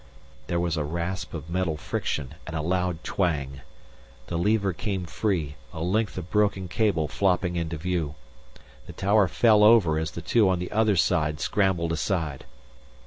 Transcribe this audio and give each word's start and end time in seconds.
There 0.47 0.59
was 0.59 0.77
a 0.77 0.83
rasp 0.83 1.31
of 1.35 1.47
metal 1.47 1.77
friction, 1.77 2.33
and 2.47 2.55
a 2.55 2.63
loud 2.63 3.03
twang. 3.03 3.61
The 4.25 4.37
lever 4.39 4.73
came 4.73 5.05
free, 5.05 5.57
a 5.71 5.83
length 5.83 6.17
of 6.17 6.31
broken 6.31 6.67
cable 6.67 7.07
flopping 7.07 7.55
into 7.55 7.77
view. 7.77 8.15
The 8.87 8.93
tower 8.93 9.27
fell 9.27 9.63
over 9.63 9.99
as 9.99 10.09
the 10.09 10.23
two 10.23 10.49
on 10.49 10.57
the 10.57 10.71
other 10.71 10.95
side 10.95 11.39
scrambled 11.39 11.91
aside. 11.91 12.45